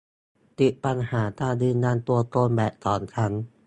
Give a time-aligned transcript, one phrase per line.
[0.59, 3.31] ติดปัญหาการยืนยันตัวตนแบบสองชั้น